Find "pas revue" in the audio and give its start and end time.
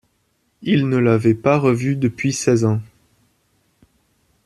1.35-1.95